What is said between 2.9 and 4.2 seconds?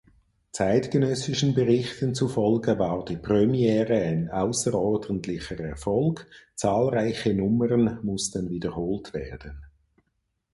die Premiere